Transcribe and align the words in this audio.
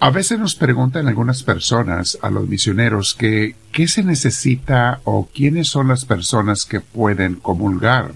A 0.00 0.10
veces 0.10 0.38
nos 0.38 0.56
preguntan 0.56 1.06
algunas 1.06 1.42
personas, 1.42 2.18
a 2.22 2.30
los 2.30 2.48
misioneros, 2.48 3.14
que 3.14 3.54
qué 3.70 3.86
se 3.86 4.02
necesita 4.02 5.00
o 5.04 5.28
quiénes 5.32 5.68
son 5.68 5.88
las 5.88 6.04
personas 6.04 6.64
que 6.64 6.80
pueden 6.80 7.36
comulgar 7.36 8.12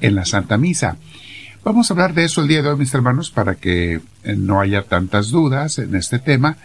en 0.00 0.14
la 0.14 0.24
Santa 0.24 0.56
Misa. 0.56 0.96
Vamos 1.64 1.90
a 1.90 1.94
hablar 1.94 2.14
de 2.14 2.24
eso 2.24 2.42
el 2.42 2.48
día 2.48 2.62
de 2.62 2.68
hoy, 2.68 2.78
mis 2.78 2.94
hermanos, 2.94 3.30
para 3.30 3.56
que 3.56 3.94
eh, 3.94 4.36
no 4.36 4.60
haya 4.60 4.82
tantas 4.82 5.30
dudas 5.30 5.78
en 5.78 5.96
este 5.96 6.20
tema. 6.20 6.58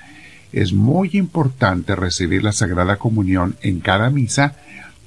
Es 0.52 0.74
muy 0.74 1.10
importante 1.14 1.96
recibir 1.96 2.44
la 2.44 2.52
Sagrada 2.52 2.98
Comunión 2.98 3.56
en 3.64 3.80
cada 3.80 4.12
misa, 4.12 4.56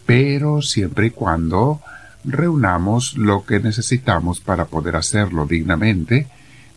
pero 0.04 0.62
siempre 0.62 1.06
y 1.06 1.10
cuando 1.10 1.80
reunamos 2.24 3.16
lo 3.16 3.44
que 3.44 3.60
necesitamos 3.60 4.40
para 4.40 4.64
poder 4.64 4.96
hacerlo 4.96 5.46
dignamente, 5.46 6.26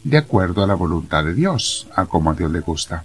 de 0.04 0.18
acuerdo 0.18 0.64
a 0.64 0.68
la 0.68 0.76
voluntad 0.76 1.24
de 1.24 1.34
Dios, 1.34 1.88
a 1.96 2.06
como 2.06 2.32
a 2.32 2.34
Dios 2.34 2.52
le 2.52 2.60
gusta. 2.62 3.04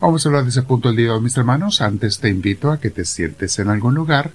Vamos 0.00 0.24
a 0.24 0.28
hablar 0.28 0.44
de 0.44 0.50
ese 0.50 0.62
punto 0.62 0.90
el 0.90 0.96
día 0.96 1.18
mis 1.18 1.36
hermanos. 1.36 1.80
Antes 1.80 2.18
te 2.18 2.28
invito 2.28 2.70
a 2.70 2.78
que 2.78 2.90
te 2.90 3.04
sientes 3.04 3.58
en 3.58 3.68
algún 3.68 3.94
lugar, 3.94 4.32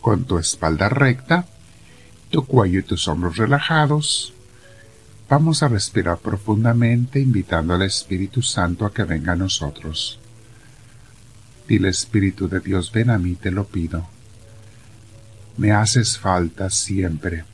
con 0.00 0.24
tu 0.24 0.38
espalda 0.38 0.88
recta, 0.88 1.46
tu 2.30 2.44
cuello 2.44 2.80
y 2.80 2.82
tus 2.82 3.08
hombros 3.08 3.36
relajados. 3.36 4.34
Vamos 5.28 5.62
a 5.62 5.68
respirar 5.68 6.18
profundamente, 6.18 7.20
invitando 7.20 7.74
al 7.74 7.82
Espíritu 7.82 8.42
Santo 8.42 8.84
a 8.84 8.92
que 8.92 9.04
venga 9.04 9.32
a 9.32 9.36
nosotros. 9.36 10.18
Dile, 11.68 11.88
Espíritu 11.88 12.48
de 12.48 12.60
Dios, 12.60 12.90
ven 12.90 13.10
a 13.10 13.18
mí, 13.18 13.36
te 13.36 13.52
lo 13.52 13.64
pido. 13.64 14.08
Me 15.56 15.70
haces 15.72 16.18
falta 16.18 16.68
siempre, 16.68 17.44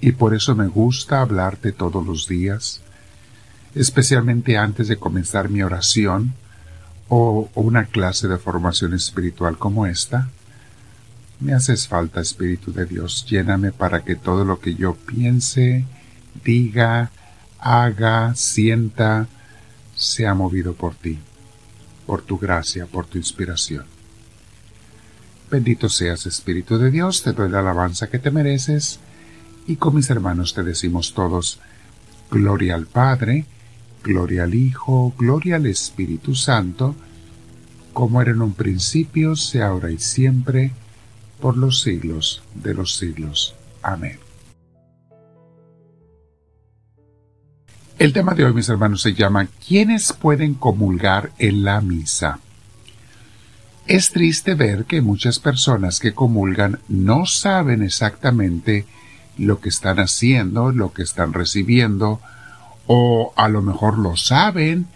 y 0.00 0.12
por 0.12 0.34
eso 0.34 0.54
me 0.54 0.66
gusta 0.66 1.22
hablarte 1.22 1.72
todos 1.72 2.06
los 2.06 2.28
días, 2.28 2.82
especialmente 3.80 4.56
antes 4.56 4.88
de 4.88 4.96
comenzar 4.96 5.48
mi 5.48 5.62
oración 5.62 6.34
o 7.08 7.48
una 7.54 7.86
clase 7.86 8.26
de 8.26 8.36
formación 8.36 8.92
espiritual 8.92 9.56
como 9.56 9.86
esta. 9.86 10.28
Me 11.40 11.54
haces 11.54 11.86
falta, 11.86 12.20
Espíritu 12.20 12.72
de 12.72 12.86
Dios, 12.86 13.24
lléname 13.26 13.70
para 13.70 14.04
que 14.04 14.16
todo 14.16 14.44
lo 14.44 14.58
que 14.58 14.74
yo 14.74 14.94
piense, 14.94 15.84
diga, 16.44 17.12
haga, 17.60 18.34
sienta, 18.34 19.28
sea 19.94 20.34
movido 20.34 20.74
por 20.74 20.96
ti, 20.96 21.20
por 22.04 22.22
tu 22.22 22.36
gracia, 22.36 22.86
por 22.86 23.06
tu 23.06 23.18
inspiración. 23.18 23.84
Bendito 25.50 25.88
seas, 25.88 26.26
Espíritu 26.26 26.78
de 26.78 26.90
Dios, 26.90 27.22
te 27.22 27.32
doy 27.32 27.48
la 27.48 27.60
alabanza 27.60 28.08
que 28.08 28.18
te 28.18 28.32
mereces, 28.32 28.98
y 29.68 29.76
con 29.76 29.94
mis 29.94 30.10
hermanos 30.10 30.52
te 30.52 30.64
decimos 30.64 31.14
todos, 31.14 31.60
Gloria 32.30 32.74
al 32.74 32.86
Padre, 32.86 33.46
Gloria 34.02 34.44
al 34.44 34.54
Hijo, 34.54 35.14
Gloria 35.18 35.56
al 35.56 35.66
Espíritu 35.66 36.34
Santo, 36.34 36.94
como 37.92 38.22
era 38.22 38.30
en 38.30 38.42
un 38.42 38.54
principio, 38.54 39.36
sea 39.36 39.68
ahora 39.68 39.90
y 39.90 39.98
siempre, 39.98 40.72
por 41.40 41.56
los 41.56 41.82
siglos 41.82 42.42
de 42.54 42.74
los 42.74 42.96
siglos. 42.96 43.54
Amén. 43.82 44.18
El 47.98 48.12
tema 48.12 48.34
de 48.34 48.44
hoy, 48.44 48.52
mis 48.54 48.68
hermanos, 48.68 49.02
se 49.02 49.14
llama 49.14 49.48
¿Quiénes 49.66 50.12
pueden 50.12 50.54
comulgar 50.54 51.32
en 51.38 51.64
la 51.64 51.80
misa? 51.80 52.38
Es 53.88 54.10
triste 54.10 54.54
ver 54.54 54.84
que 54.84 55.00
muchas 55.00 55.40
personas 55.40 55.98
que 55.98 56.14
comulgan 56.14 56.78
no 56.88 57.26
saben 57.26 57.82
exactamente 57.82 58.86
lo 59.36 59.60
que 59.60 59.70
están 59.70 59.98
haciendo, 59.98 60.70
lo 60.70 60.92
que 60.92 61.02
están 61.02 61.32
recibiendo, 61.32 62.20
o 62.88 63.32
a 63.36 63.48
lo 63.48 63.62
mejor 63.62 63.98
lo 63.98 64.16
saben, 64.16 64.86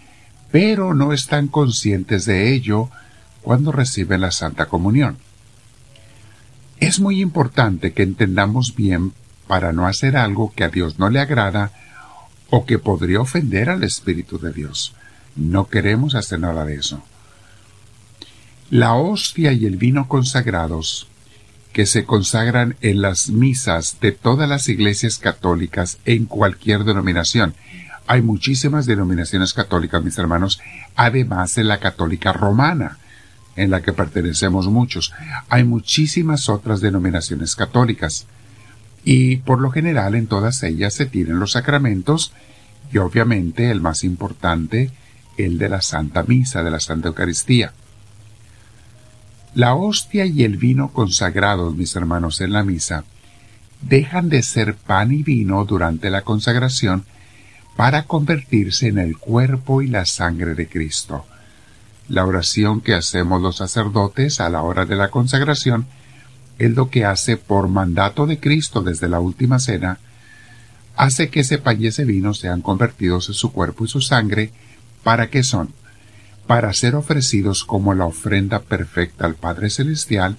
pero 0.50 0.94
no 0.94 1.12
están 1.12 1.46
conscientes 1.46 2.24
de 2.24 2.52
ello 2.52 2.88
cuando 3.42 3.70
reciben 3.70 4.22
la 4.22 4.32
Santa 4.32 4.66
Comunión. 4.66 5.18
Es 6.80 6.98
muy 6.98 7.20
importante 7.20 7.92
que 7.92 8.02
entendamos 8.02 8.74
bien 8.74 9.12
para 9.46 9.72
no 9.72 9.86
hacer 9.86 10.16
algo 10.16 10.52
que 10.56 10.64
a 10.64 10.68
Dios 10.68 10.98
no 10.98 11.10
le 11.10 11.20
agrada 11.20 11.70
o 12.50 12.64
que 12.64 12.78
podría 12.78 13.20
ofender 13.20 13.70
al 13.70 13.84
Espíritu 13.84 14.38
de 14.38 14.52
Dios. 14.52 14.94
No 15.36 15.68
queremos 15.68 16.14
hacer 16.14 16.40
nada 16.40 16.64
de 16.64 16.76
eso. 16.76 17.02
La 18.70 18.94
hostia 18.94 19.52
y 19.52 19.66
el 19.66 19.76
vino 19.76 20.08
consagrados, 20.08 21.06
que 21.72 21.86
se 21.86 22.04
consagran 22.04 22.76
en 22.80 23.02
las 23.02 23.28
misas 23.30 23.98
de 24.00 24.12
todas 24.12 24.48
las 24.48 24.68
iglesias 24.68 25.18
católicas 25.18 25.98
en 26.04 26.26
cualquier 26.26 26.84
denominación. 26.84 27.54
Hay 28.06 28.22
muchísimas 28.22 28.86
denominaciones 28.86 29.54
católicas, 29.54 30.02
mis 30.02 30.18
hermanos, 30.18 30.60
además 30.96 31.54
de 31.54 31.64
la 31.64 31.78
católica 31.78 32.32
romana 32.32 32.98
en 33.56 33.70
la 33.70 33.82
que 33.82 33.92
pertenecemos 33.92 34.68
muchos. 34.68 35.12
Hay 35.48 35.64
muchísimas 35.64 36.48
otras 36.48 36.80
denominaciones 36.80 37.54
católicas 37.54 38.26
y 39.04 39.36
por 39.36 39.60
lo 39.60 39.70
general 39.70 40.14
en 40.14 40.26
todas 40.26 40.62
ellas 40.62 40.94
se 40.94 41.06
tienen 41.06 41.38
los 41.38 41.52
sacramentos 41.52 42.32
y 42.92 42.98
obviamente 42.98 43.70
el 43.70 43.80
más 43.80 44.04
importante, 44.04 44.90
el 45.38 45.58
de 45.58 45.68
la 45.68 45.82
Santa 45.82 46.22
Misa, 46.22 46.62
de 46.62 46.70
la 46.70 46.80
Santa 46.80 47.08
Eucaristía. 47.08 47.72
La 49.54 49.74
hostia 49.74 50.24
y 50.24 50.44
el 50.44 50.56
vino 50.56 50.92
consagrados, 50.92 51.74
mis 51.74 51.94
hermanos, 51.94 52.40
en 52.40 52.52
la 52.52 52.64
misa, 52.64 53.04
dejan 53.82 54.28
de 54.28 54.42
ser 54.42 54.74
pan 54.74 55.12
y 55.12 55.22
vino 55.22 55.64
durante 55.64 56.10
la 56.10 56.22
consagración 56.22 57.04
para 57.76 58.04
convertirse 58.04 58.88
en 58.88 58.98
el 58.98 59.16
cuerpo 59.16 59.82
y 59.82 59.88
la 59.88 60.04
sangre 60.06 60.54
de 60.54 60.68
Cristo. 60.68 61.24
La 62.08 62.24
oración 62.26 62.80
que 62.80 62.94
hacemos 62.94 63.40
los 63.40 63.56
sacerdotes 63.56 64.40
a 64.40 64.48
la 64.48 64.62
hora 64.62 64.84
de 64.84 64.96
la 64.96 65.08
consagración 65.08 65.86
es 66.58 66.70
lo 66.72 66.90
que 66.90 67.04
hace 67.04 67.36
por 67.36 67.68
mandato 67.68 68.26
de 68.26 68.38
Cristo 68.38 68.82
desde 68.82 69.08
la 69.08 69.20
última 69.20 69.58
cena, 69.58 69.98
hace 70.96 71.30
que 71.30 71.40
ese 71.40 71.58
pan 71.58 71.80
y 71.80 71.86
ese 71.86 72.04
vino 72.04 72.34
sean 72.34 72.60
convertidos 72.60 73.28
en 73.28 73.34
su 73.34 73.52
cuerpo 73.52 73.84
y 73.84 73.88
su 73.88 74.00
sangre, 74.00 74.52
¿para 75.02 75.28
qué 75.30 75.42
son? 75.42 75.70
Para 76.46 76.72
ser 76.72 76.94
ofrecidos 76.94 77.64
como 77.64 77.94
la 77.94 78.04
ofrenda 78.04 78.60
perfecta 78.60 79.26
al 79.26 79.34
Padre 79.34 79.70
Celestial, 79.70 80.36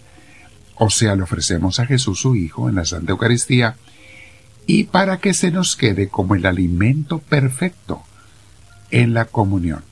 o 0.75 0.89
sea, 0.89 1.15
le 1.15 1.23
ofrecemos 1.23 1.79
a 1.79 1.85
Jesús 1.85 2.19
su 2.19 2.35
Hijo 2.35 2.69
en 2.69 2.75
la 2.75 2.85
Santa 2.85 3.11
Eucaristía, 3.11 3.75
y 4.65 4.85
para 4.85 5.17
que 5.17 5.33
se 5.33 5.51
nos 5.51 5.75
quede 5.75 6.07
como 6.07 6.35
el 6.35 6.45
alimento 6.45 7.19
perfecto 7.19 8.03
en 8.91 9.13
la 9.13 9.25
comunión. 9.25 9.83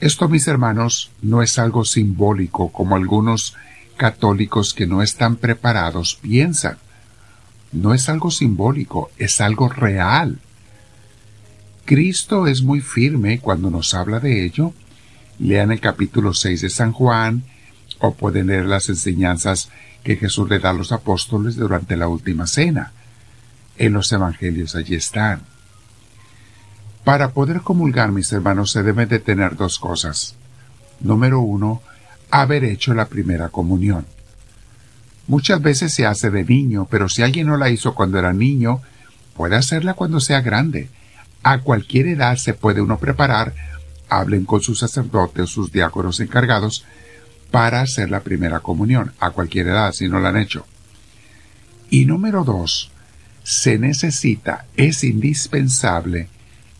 Esto, 0.00 0.28
mis 0.28 0.46
hermanos, 0.48 1.10
no 1.22 1.42
es 1.42 1.58
algo 1.58 1.84
simbólico 1.84 2.70
como 2.72 2.96
algunos 2.96 3.54
católicos 3.96 4.74
que 4.74 4.86
no 4.86 5.02
están 5.02 5.36
preparados 5.36 6.18
piensan. 6.20 6.78
No 7.72 7.94
es 7.94 8.08
algo 8.08 8.30
simbólico, 8.30 9.10
es 9.18 9.40
algo 9.40 9.68
real. 9.68 10.38
Cristo 11.84 12.46
es 12.46 12.62
muy 12.62 12.80
firme 12.80 13.40
cuando 13.40 13.70
nos 13.70 13.94
habla 13.94 14.20
de 14.20 14.44
ello. 14.44 14.72
Lean 15.38 15.72
el 15.72 15.80
capítulo 15.80 16.32
6 16.32 16.62
de 16.62 16.70
San 16.70 16.92
Juan 16.92 17.42
o 17.98 18.14
pueden 18.14 18.48
leer 18.48 18.66
las 18.66 18.88
enseñanzas 18.88 19.70
que 20.04 20.16
Jesús 20.16 20.48
le 20.48 20.60
da 20.60 20.70
a 20.70 20.74
los 20.74 20.92
apóstoles 20.92 21.56
durante 21.56 21.96
la 21.96 22.06
última 22.06 22.46
cena. 22.46 22.92
En 23.76 23.94
los 23.94 24.12
evangelios 24.12 24.76
allí 24.76 24.94
están. 24.94 25.40
Para 27.02 27.30
poder 27.30 27.62
comulgar, 27.62 28.12
mis 28.12 28.30
hermanos, 28.32 28.70
se 28.70 28.82
deben 28.82 29.08
de 29.08 29.18
tener 29.18 29.56
dos 29.56 29.78
cosas. 29.78 30.36
Número 31.00 31.40
uno, 31.40 31.82
haber 32.30 32.64
hecho 32.64 32.94
la 32.94 33.06
primera 33.06 33.48
comunión. 33.48 34.06
Muchas 35.26 35.60
veces 35.60 35.94
se 35.94 36.06
hace 36.06 36.30
de 36.30 36.44
niño, 36.44 36.86
pero 36.90 37.08
si 37.08 37.22
alguien 37.22 37.46
no 37.46 37.56
la 37.56 37.70
hizo 37.70 37.94
cuando 37.94 38.18
era 38.18 38.32
niño, 38.32 38.80
puede 39.34 39.56
hacerla 39.56 39.94
cuando 39.94 40.20
sea 40.20 40.42
grande. 40.42 40.90
A 41.42 41.60
cualquier 41.60 42.08
edad 42.08 42.36
se 42.36 42.54
puede 42.54 42.82
uno 42.82 42.98
preparar, 42.98 43.54
hablen 44.08 44.44
con 44.44 44.60
sus 44.60 44.78
sacerdotes 44.78 45.44
o 45.44 45.46
sus 45.46 45.72
diáconos 45.72 46.20
encargados 46.20 46.84
para 47.54 47.82
hacer 47.82 48.10
la 48.10 48.18
primera 48.18 48.58
comunión, 48.58 49.12
a 49.20 49.30
cualquier 49.30 49.68
edad 49.68 49.92
si 49.92 50.08
no 50.08 50.18
la 50.18 50.30
han 50.30 50.38
hecho. 50.38 50.66
Y 51.88 52.04
número 52.04 52.42
dos, 52.42 52.90
se 53.44 53.78
necesita, 53.78 54.66
es 54.76 55.04
indispensable, 55.04 56.26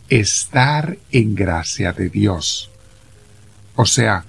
estar 0.09 0.97
en 1.13 1.33
gracia 1.33 1.93
de 1.93 2.09
Dios. 2.09 2.71
O 3.77 3.85
sea, 3.85 4.25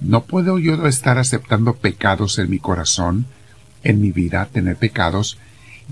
no 0.00 0.24
puedo 0.24 0.58
yo 0.58 0.86
estar 0.86 1.18
aceptando 1.18 1.74
pecados 1.74 2.38
en 2.38 2.48
mi 2.48 2.58
corazón, 2.58 3.26
en 3.82 4.00
mi 4.00 4.12
vida, 4.12 4.48
tener 4.50 4.76
pecados, 4.76 5.36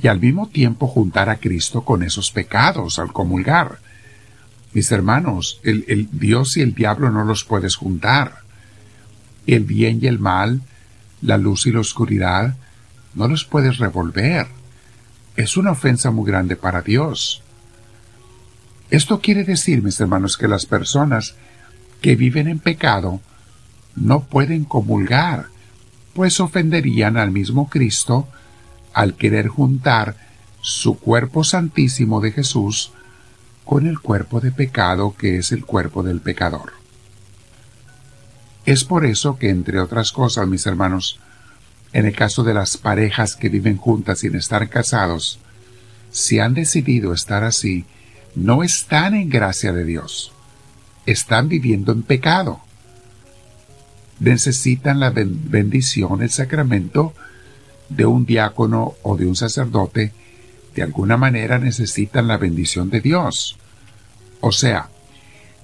y 0.02 0.08
al 0.08 0.18
mismo 0.18 0.48
tiempo 0.48 0.86
juntar 0.86 1.28
a 1.28 1.36
Cristo 1.36 1.84
con 1.84 2.02
esos 2.02 2.30
pecados 2.30 2.98
al 2.98 3.12
comulgar. 3.12 3.80
Mis 4.72 4.90
hermanos, 4.92 5.60
el, 5.62 5.84
el 5.88 6.08
Dios 6.10 6.56
y 6.56 6.62
el 6.62 6.74
diablo 6.74 7.10
no 7.10 7.22
los 7.24 7.44
puedes 7.44 7.76
juntar. 7.76 8.48
El 9.46 9.64
bien 9.64 9.98
y 10.02 10.06
el 10.06 10.18
mal, 10.18 10.62
la 11.22 11.38
luz 11.38 11.66
y 11.66 11.72
la 11.72 11.80
oscuridad, 11.80 12.56
no 13.14 13.28
los 13.28 13.44
puedes 13.44 13.78
revolver. 13.78 14.46
Es 15.36 15.56
una 15.56 15.72
ofensa 15.72 16.10
muy 16.10 16.30
grande 16.30 16.56
para 16.56 16.82
Dios. 16.82 17.42
Esto 18.90 19.20
quiere 19.20 19.44
decir, 19.44 19.82
mis 19.82 20.00
hermanos, 20.00 20.36
que 20.36 20.48
las 20.48 20.66
personas 20.66 21.34
que 22.00 22.16
viven 22.16 22.48
en 22.48 22.58
pecado 22.58 23.20
no 23.94 24.24
pueden 24.24 24.64
comulgar, 24.64 25.46
pues 26.14 26.40
ofenderían 26.40 27.16
al 27.16 27.30
mismo 27.30 27.68
Cristo 27.68 28.28
al 28.92 29.14
querer 29.14 29.48
juntar 29.48 30.16
su 30.60 30.98
cuerpo 30.98 31.44
santísimo 31.44 32.20
de 32.20 32.32
Jesús 32.32 32.92
con 33.64 33.86
el 33.86 34.00
cuerpo 34.00 34.40
de 34.40 34.50
pecado 34.50 35.14
que 35.16 35.38
es 35.38 35.52
el 35.52 35.64
cuerpo 35.64 36.02
del 36.02 36.20
pecador. 36.20 36.79
Es 38.70 38.84
por 38.84 39.04
eso 39.04 39.36
que, 39.36 39.48
entre 39.48 39.80
otras 39.80 40.12
cosas, 40.12 40.46
mis 40.46 40.64
hermanos, 40.64 41.18
en 41.92 42.06
el 42.06 42.14
caso 42.14 42.44
de 42.44 42.54
las 42.54 42.76
parejas 42.76 43.34
que 43.34 43.48
viven 43.48 43.76
juntas 43.76 44.20
sin 44.20 44.36
estar 44.36 44.68
casados, 44.68 45.40
si 46.12 46.38
han 46.38 46.54
decidido 46.54 47.12
estar 47.12 47.42
así, 47.42 47.84
no 48.36 48.62
están 48.62 49.16
en 49.16 49.28
gracia 49.28 49.72
de 49.72 49.84
Dios, 49.84 50.30
están 51.04 51.48
viviendo 51.48 51.90
en 51.90 52.04
pecado. 52.04 52.60
Necesitan 54.20 55.00
la 55.00 55.10
bendición, 55.10 56.22
el 56.22 56.30
sacramento 56.30 57.12
de 57.88 58.06
un 58.06 58.24
diácono 58.24 58.94
o 59.02 59.16
de 59.16 59.26
un 59.26 59.34
sacerdote, 59.34 60.12
de 60.76 60.82
alguna 60.84 61.16
manera 61.16 61.58
necesitan 61.58 62.28
la 62.28 62.36
bendición 62.36 62.88
de 62.88 63.00
Dios. 63.00 63.58
O 64.40 64.52
sea, 64.52 64.90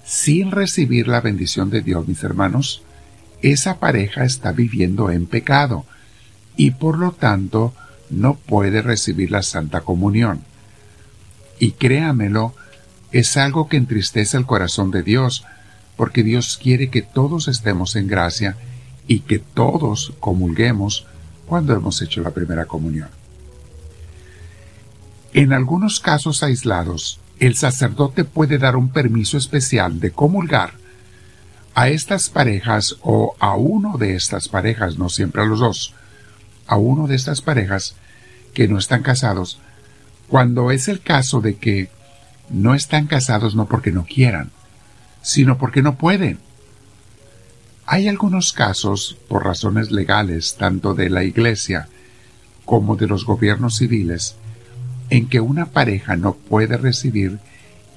sin 0.04 0.50
recibir 0.50 1.06
la 1.06 1.20
bendición 1.20 1.70
de 1.70 1.82
Dios, 1.82 2.08
mis 2.08 2.24
hermanos, 2.24 2.82
esa 3.52 3.78
pareja 3.78 4.24
está 4.24 4.52
viviendo 4.52 5.10
en 5.10 5.26
pecado 5.26 5.84
y 6.56 6.72
por 6.72 6.98
lo 6.98 7.12
tanto 7.12 7.74
no 8.10 8.34
puede 8.34 8.82
recibir 8.82 9.30
la 9.30 9.42
Santa 9.42 9.82
Comunión. 9.82 10.42
Y 11.58 11.72
créamelo, 11.72 12.54
es 13.12 13.36
algo 13.36 13.68
que 13.68 13.76
entristece 13.76 14.36
el 14.36 14.46
corazón 14.46 14.90
de 14.90 15.02
Dios, 15.02 15.44
porque 15.96 16.22
Dios 16.22 16.58
quiere 16.62 16.90
que 16.90 17.02
todos 17.02 17.48
estemos 17.48 17.96
en 17.96 18.06
gracia 18.06 18.56
y 19.06 19.20
que 19.20 19.38
todos 19.38 20.12
comulguemos 20.20 21.06
cuando 21.46 21.74
hemos 21.74 22.02
hecho 22.02 22.22
la 22.22 22.30
primera 22.30 22.66
comunión. 22.66 23.08
En 25.32 25.52
algunos 25.52 26.00
casos 26.00 26.42
aislados, 26.42 27.20
el 27.38 27.56
sacerdote 27.56 28.24
puede 28.24 28.58
dar 28.58 28.76
un 28.76 28.88
permiso 28.88 29.36
especial 29.36 30.00
de 30.00 30.10
comulgar 30.10 30.74
a 31.76 31.90
estas 31.90 32.30
parejas 32.30 32.96
o 33.02 33.36
a 33.38 33.54
uno 33.54 33.98
de 33.98 34.16
estas 34.16 34.48
parejas, 34.48 34.96
no 34.96 35.10
siempre 35.10 35.42
a 35.42 35.44
los 35.44 35.60
dos, 35.60 35.92
a 36.66 36.76
uno 36.76 37.06
de 37.06 37.14
estas 37.14 37.42
parejas 37.42 37.94
que 38.54 38.66
no 38.66 38.78
están 38.78 39.02
casados, 39.02 39.58
cuando 40.26 40.70
es 40.70 40.88
el 40.88 41.02
caso 41.02 41.42
de 41.42 41.56
que 41.56 41.90
no 42.48 42.74
están 42.74 43.06
casados 43.06 43.54
no 43.54 43.66
porque 43.66 43.92
no 43.92 44.06
quieran, 44.06 44.52
sino 45.20 45.58
porque 45.58 45.82
no 45.82 45.98
pueden. 45.98 46.38
Hay 47.84 48.08
algunos 48.08 48.54
casos, 48.54 49.18
por 49.28 49.44
razones 49.44 49.90
legales, 49.90 50.56
tanto 50.56 50.94
de 50.94 51.10
la 51.10 51.24
Iglesia 51.24 51.88
como 52.64 52.96
de 52.96 53.06
los 53.06 53.26
gobiernos 53.26 53.76
civiles, 53.76 54.36
en 55.10 55.28
que 55.28 55.40
una 55.40 55.66
pareja 55.66 56.16
no 56.16 56.36
puede 56.36 56.78
recibir 56.78 57.38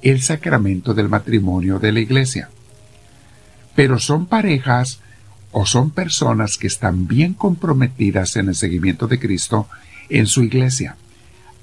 el 0.02 0.22
sacramento 0.22 0.94
del 0.94 1.08
matrimonio 1.08 1.80
de 1.80 1.94
la 1.94 2.02
Iglesia. 2.02 2.50
Pero 3.80 3.98
son 3.98 4.26
parejas 4.26 5.00
o 5.54 5.66
son 5.66 5.92
personas 5.92 6.58
que 6.58 6.68
están 6.68 7.08
bien 7.08 7.34
comprometidas 7.34 8.36
en 8.36 8.50
el 8.50 8.56
seguimiento 8.56 9.08
de 9.08 9.20
Cristo 9.20 9.70
en 10.10 10.28
su 10.28 10.44
iglesia. 10.44 10.98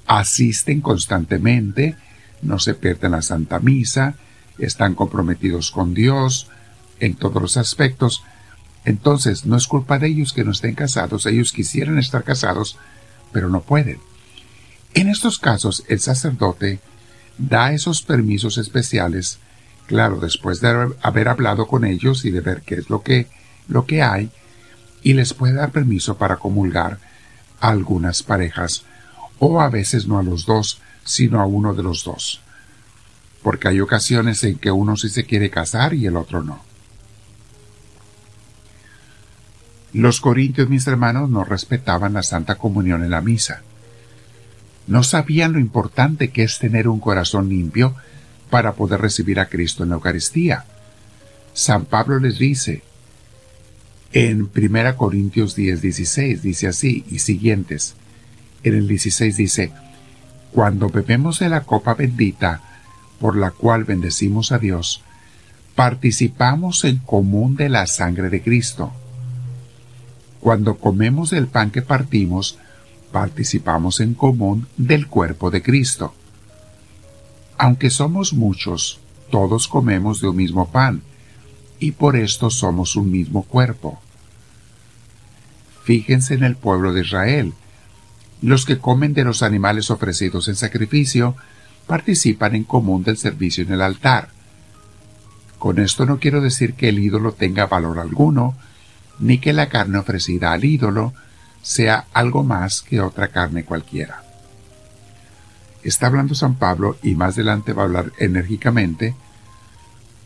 Asisten 0.07 0.81
constantemente, 0.81 1.95
no 2.41 2.57
se 2.57 2.73
pierden 2.73 3.11
la 3.11 3.21
Santa 3.21 3.59
Misa, 3.59 4.15
están 4.57 4.95
comprometidos 4.95 5.69
con 5.69 5.93
Dios 5.93 6.47
en 6.99 7.13
todos 7.13 7.39
los 7.39 7.55
aspectos. 7.55 8.23
Entonces, 8.83 9.45
no 9.45 9.55
es 9.55 9.67
culpa 9.67 9.99
de 9.99 10.07
ellos 10.07 10.33
que 10.33 10.43
no 10.43 10.53
estén 10.53 10.73
casados, 10.73 11.27
ellos 11.27 11.51
quisieran 11.51 11.99
estar 11.99 12.23
casados, 12.23 12.79
pero 13.31 13.47
no 13.47 13.61
pueden. 13.61 13.99
En 14.95 15.07
estos 15.07 15.37
casos, 15.37 15.83
el 15.87 15.99
sacerdote 15.99 16.79
da 17.37 17.73
esos 17.73 18.01
permisos 18.01 18.57
especiales, 18.57 19.37
claro, 19.87 20.19
después 20.19 20.61
de 20.61 20.93
haber 21.01 21.27
hablado 21.29 21.67
con 21.67 21.85
ellos 21.85 22.25
y 22.25 22.31
de 22.31 22.41
ver 22.41 22.61
qué 22.61 22.75
es 22.75 22.89
lo 22.89 23.01
que 23.01 23.27
lo 23.67 23.85
que 23.85 24.01
hay 24.01 24.29
y 25.01 25.13
les 25.13 25.33
puede 25.33 25.53
dar 25.53 25.71
permiso 25.71 26.17
para 26.17 26.37
comulgar 26.37 26.99
a 27.59 27.69
algunas 27.69 28.23
parejas 28.23 28.83
o 29.39 29.61
a 29.61 29.69
veces 29.69 30.07
no 30.07 30.19
a 30.19 30.23
los 30.23 30.45
dos, 30.45 30.81
sino 31.03 31.41
a 31.41 31.45
uno 31.45 31.73
de 31.73 31.83
los 31.83 32.03
dos. 32.03 32.41
Porque 33.43 33.67
hay 33.67 33.79
ocasiones 33.79 34.43
en 34.43 34.57
que 34.57 34.71
uno 34.71 34.97
sí 34.97 35.09
se 35.09 35.25
quiere 35.25 35.49
casar 35.49 35.93
y 35.93 36.05
el 36.05 36.17
otro 36.17 36.43
no. 36.43 36.61
Los 39.93 40.19
corintios, 40.19 40.69
mis 40.69 40.85
hermanos, 40.87 41.29
no 41.29 41.43
respetaban 41.43 42.13
la 42.13 42.23
Santa 42.23 42.55
Comunión 42.55 43.03
en 43.03 43.11
la 43.11 43.21
misa. 43.21 43.61
No 44.85 45.03
sabían 45.03 45.53
lo 45.53 45.59
importante 45.59 46.29
que 46.29 46.43
es 46.43 46.59
tener 46.59 46.87
un 46.87 46.99
corazón 46.99 47.49
limpio 47.49 47.95
para 48.49 48.73
poder 48.73 49.01
recibir 49.01 49.39
a 49.39 49.47
Cristo 49.47 49.83
en 49.83 49.89
la 49.89 49.95
Eucaristía. 49.95 50.65
San 51.53 51.85
Pablo 51.85 52.19
les 52.19 52.37
dice, 52.37 52.83
en 54.13 54.49
1 54.55 54.97
Corintios 54.97 55.55
10, 55.55 55.81
16 55.81 56.41
dice 56.41 56.67
así 56.67 57.05
y 57.09 57.19
siguientes. 57.19 57.95
En 58.63 58.75
el 58.75 58.87
16 58.87 59.35
dice, 59.35 59.71
Cuando 60.51 60.89
bebemos 60.89 61.39
de 61.39 61.49
la 61.49 61.63
copa 61.63 61.93
bendita, 61.93 62.61
por 63.19 63.35
la 63.35 63.51
cual 63.51 63.83
bendecimos 63.83 64.51
a 64.51 64.59
Dios, 64.59 65.03
participamos 65.75 66.83
en 66.85 66.97
común 66.97 67.55
de 67.55 67.69
la 67.69 67.85
sangre 67.87 68.29
de 68.29 68.41
Cristo. 68.41 68.91
Cuando 70.39 70.77
comemos 70.77 71.29
del 71.31 71.47
pan 71.47 71.71
que 71.71 71.81
partimos, 71.81 72.57
participamos 73.11 73.99
en 73.99 74.13
común 74.13 74.67
del 74.77 75.07
cuerpo 75.07 75.51
de 75.51 75.61
Cristo. 75.61 76.13
Aunque 77.57 77.89
somos 77.89 78.33
muchos, 78.33 78.99
todos 79.31 79.67
comemos 79.67 80.21
de 80.21 80.29
un 80.29 80.35
mismo 80.35 80.69
pan, 80.69 81.01
y 81.79 81.91
por 81.91 82.15
esto 82.15 82.49
somos 82.49 82.95
un 82.95 83.11
mismo 83.11 83.43
cuerpo. 83.43 83.99
Fíjense 85.83 86.33
en 86.33 86.43
el 86.43 86.55
pueblo 86.55 86.93
de 86.93 87.01
Israel. 87.01 87.53
Los 88.41 88.65
que 88.65 88.77
comen 88.77 89.13
de 89.13 89.23
los 89.23 89.41
animales 89.41 89.89
ofrecidos 89.89 90.47
en 90.47 90.55
sacrificio 90.55 91.35
participan 91.87 92.55
en 92.55 92.63
común 92.63 93.03
del 93.03 93.17
servicio 93.17 93.63
en 93.63 93.71
el 93.71 93.81
altar. 93.81 94.29
Con 95.57 95.79
esto 95.79 96.05
no 96.05 96.19
quiero 96.19 96.41
decir 96.41 96.73
que 96.73 96.89
el 96.89 96.99
ídolo 96.99 97.31
tenga 97.31 97.65
valor 97.65 97.99
alguno, 97.99 98.55
ni 99.19 99.39
que 99.39 99.53
la 99.53 99.69
carne 99.69 99.97
ofrecida 99.97 100.51
al 100.51 100.63
ídolo 100.65 101.13
sea 101.63 102.05
algo 102.13 102.43
más 102.43 102.81
que 102.81 103.01
otra 103.01 103.29
carne 103.29 103.63
cualquiera. 103.63 104.26
Está 105.87 106.07
hablando 106.07 106.35
San 106.35 106.55
Pablo 106.55 106.97
y 107.01 107.15
más 107.15 107.35
adelante 107.35 107.71
va 107.71 107.83
a 107.83 107.85
hablar 107.85 108.11
enérgicamente 108.17 109.15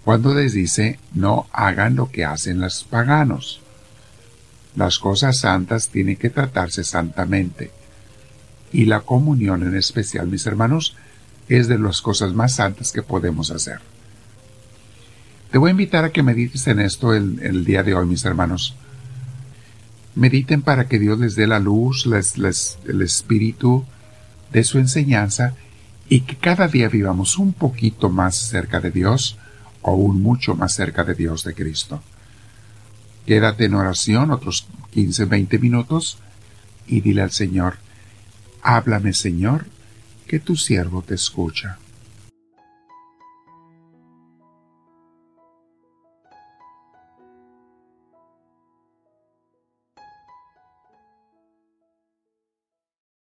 cuando 0.04 0.34
les 0.34 0.54
dice 0.54 0.98
no 1.14 1.46
hagan 1.54 1.96
lo 1.96 2.10
que 2.10 2.26
hacen 2.26 2.60
los 2.60 2.84
paganos. 2.84 3.62
Las 4.76 4.98
cosas 4.98 5.38
santas 5.38 5.90
tienen 5.90 6.16
que 6.16 6.32
tratarse 6.32 6.84
santamente. 6.84 7.70
Y 8.74 8.86
la 8.86 9.02
comunión 9.02 9.62
en 9.62 9.76
especial, 9.76 10.26
mis 10.26 10.48
hermanos, 10.48 10.96
es 11.48 11.68
de 11.68 11.78
las 11.78 12.02
cosas 12.02 12.34
más 12.34 12.56
santas 12.56 12.92
que 12.92 13.04
podemos 13.04 13.52
hacer. 13.52 13.82
Te 15.52 15.60
voy 15.60 15.70
a 15.70 15.72
invitar 15.74 16.06
a 16.06 16.12
que 16.12 16.24
medites 16.24 16.66
en 16.66 16.80
esto 16.80 17.14
el, 17.14 17.40
el 17.44 17.66
día 17.66 17.84
de 17.84 17.94
hoy, 17.94 18.08
mis 18.08 18.26
hermanos. 18.26 18.74
Mediten 20.16 20.64
para 20.64 20.88
que 20.88 20.98
Dios 20.98 21.20
les 21.20 21.36
dé 21.36 21.46
la 21.46 21.60
luz, 21.60 22.08
les, 22.08 22.80
el 22.88 23.04
espíritu 23.04 23.86
de 24.52 24.64
su 24.64 24.80
enseñanza 24.80 25.54
y 26.10 26.22
que 26.22 26.36
cada 26.36 26.68
día 26.68 26.90
vivamos 26.90 27.38
un 27.38 27.54
poquito 27.54 28.10
más 28.10 28.36
cerca 28.36 28.80
de 28.80 28.92
Dios 28.92 29.38
o 29.82 29.92
aún 29.92 30.22
mucho 30.22 30.56
más 30.56 30.74
cerca 30.74 31.04
de 31.04 31.16
Dios 31.16 31.44
de 31.44 31.54
Cristo. 31.54 32.02
Quédate 33.26 33.66
en 33.66 33.76
oración 33.76 34.32
otros 34.32 34.68
15, 34.92 35.26
20 35.26 35.60
minutos 35.60 36.18
y 36.88 37.02
dile 37.02 37.22
al 37.22 37.32
Señor, 37.32 37.78
háblame 38.62 39.14
Señor, 39.14 39.66
que 40.28 40.40
tu 40.40 40.56
siervo 40.56 41.02
te 41.02 41.16
escucha. 41.16 41.78